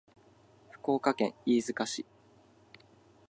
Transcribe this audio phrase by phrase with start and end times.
[0.71, 2.07] 福岡県飯塚市